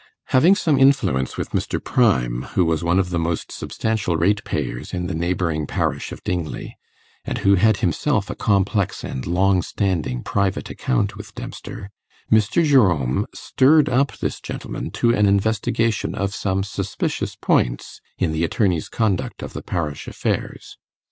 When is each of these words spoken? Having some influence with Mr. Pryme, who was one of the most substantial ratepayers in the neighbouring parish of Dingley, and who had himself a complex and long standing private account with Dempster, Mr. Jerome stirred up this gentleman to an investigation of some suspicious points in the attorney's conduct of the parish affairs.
Having 0.29 0.55
some 0.55 0.79
influence 0.79 1.37
with 1.37 1.51
Mr. 1.51 1.77
Pryme, 1.83 2.41
who 2.55 2.65
was 2.65 2.83
one 2.83 2.97
of 2.97 3.11
the 3.11 3.19
most 3.19 3.51
substantial 3.51 4.17
ratepayers 4.17 4.93
in 4.95 5.05
the 5.05 5.13
neighbouring 5.13 5.67
parish 5.67 6.11
of 6.11 6.23
Dingley, 6.23 6.75
and 7.23 7.37
who 7.37 7.53
had 7.53 7.77
himself 7.85 8.27
a 8.27 8.33
complex 8.35 9.03
and 9.03 9.27
long 9.27 9.61
standing 9.61 10.23
private 10.23 10.71
account 10.71 11.17
with 11.17 11.35
Dempster, 11.35 11.91
Mr. 12.31 12.63
Jerome 12.65 13.27
stirred 13.35 13.89
up 13.89 14.17
this 14.17 14.41
gentleman 14.41 14.89
to 14.89 15.13
an 15.13 15.27
investigation 15.27 16.15
of 16.15 16.33
some 16.33 16.63
suspicious 16.63 17.35
points 17.35 18.01
in 18.17 18.31
the 18.31 18.43
attorney's 18.43 18.89
conduct 18.89 19.43
of 19.43 19.53
the 19.53 19.61
parish 19.61 20.07
affairs. 20.07 20.77